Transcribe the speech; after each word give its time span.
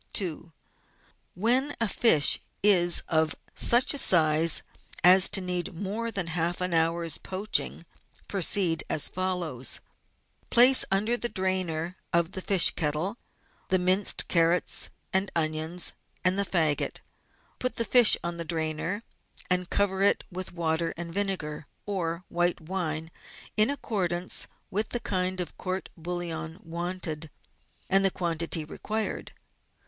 F 0.01 0.17
66 0.17 0.29
GUIDE 0.29 0.33
TO 0.33 0.33
MODERN 0.33 0.51
COOKERY 0.57 1.35
2. 1.35 1.39
When 1.39 1.75
a 1.79 1.87
fish 1.87 2.39
is 2.63 3.03
of 3.07 3.35
such 3.53 3.93
a 3.93 3.99
size 3.99 4.63
as 5.03 5.29
to 5.29 5.41
need 5.41 5.75
more 5.79 6.09
than 6.09 6.25
half 6.25 6.59
an 6.59 6.73
hour's 6.73 7.19
poaching, 7.19 7.85
proceed 8.27 8.83
as 8.89 9.07
follows:— 9.07 9.79
Place 10.49 10.85
under 10.89 11.15
the 11.17 11.29
drainer 11.29 11.97
of 12.11 12.31
the 12.31 12.41
fish 12.41 12.71
kettle 12.71 13.19
the 13.67 13.77
minced 13.77 14.27
carrots 14.27 14.89
and 15.13 15.31
onions 15.35 15.93
and 16.25 16.39
the 16.39 16.45
faggot; 16.45 17.01
put 17.59 17.75
the 17.75 17.85
fish 17.85 18.17
on 18.23 18.37
the 18.37 18.43
drainer, 18.43 19.03
and 19.51 19.69
cover 19.69 20.01
it 20.01 20.23
with 20.31 20.51
water 20.51 20.95
and 20.97 21.13
vinegar, 21.13 21.67
or 21.85 22.23
white 22.27 22.59
wine, 22.59 23.11
in 23.55 23.69
accordance 23.69 24.47
with 24.71 24.89
the 24.89 24.99
kind 24.99 25.39
of 25.39 25.55
court 25.59 25.89
bouillon 25.95 26.57
wanted 26.63 27.29
and 27.87 28.03
the 28.03 28.09
quantity 28.09 28.65
required. 28.65 29.33